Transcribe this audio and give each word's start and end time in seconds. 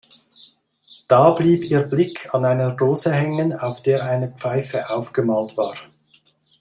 Da 1.07 1.29
blieb 1.29 1.61
ihr 1.61 1.81
Blick 1.81 2.33
an 2.33 2.43
einer 2.43 2.71
Dose 2.71 3.11
hängen, 3.13 3.53
auf 3.53 3.83
der 3.83 4.03
eine 4.03 4.31
Pfeife 4.31 4.89
aufgemalt 4.89 5.55
war. 5.57 5.75